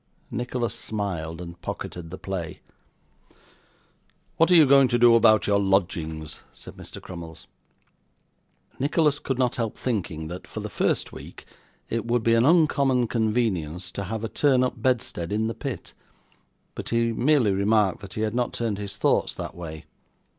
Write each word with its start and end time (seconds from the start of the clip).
Nicholas 0.31 0.73
smiled 0.73 1.39
and 1.39 1.61
pocketed 1.61 2.09
the 2.09 2.17
play. 2.17 2.59
'What 4.37 4.49
are 4.49 4.55
you 4.55 4.65
going 4.65 4.87
to 4.87 4.97
do 4.97 5.13
about 5.13 5.45
your 5.45 5.59
lodgings?' 5.59 6.41
said 6.51 6.73
Mr. 6.73 6.99
Crummles. 6.99 7.45
Nicholas 8.79 9.19
could 9.19 9.37
not 9.37 9.57
help 9.57 9.77
thinking 9.77 10.27
that, 10.27 10.47
for 10.47 10.59
the 10.59 10.71
first 10.71 11.11
week, 11.11 11.45
it 11.87 12.07
would 12.07 12.23
be 12.23 12.33
an 12.33 12.47
uncommon 12.47 13.05
convenience 13.07 13.91
to 13.91 14.05
have 14.05 14.23
a 14.23 14.27
turn 14.27 14.63
up 14.63 14.73
bedstead 14.81 15.31
in 15.31 15.45
the 15.45 15.53
pit, 15.53 15.93
but 16.73 16.89
he 16.89 17.11
merely 17.13 17.51
remarked 17.51 17.99
that 17.99 18.13
he 18.15 18.21
had 18.21 18.33
not 18.33 18.53
turned 18.53 18.79
his 18.79 18.97
thoughts 18.97 19.35
that 19.35 19.53
way. 19.53 19.85